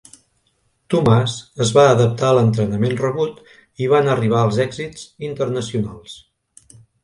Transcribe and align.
Tomàs 0.93 1.35
es 1.65 1.73
va 1.75 1.83
adaptar 1.89 2.31
a 2.31 2.35
l'entrenament 2.39 2.97
rebut 3.03 3.45
i 3.85 3.93
van 3.95 4.11
arribar 4.17 4.43
els 4.49 4.61
èxits 4.69 5.07
internacionals. 5.33 6.21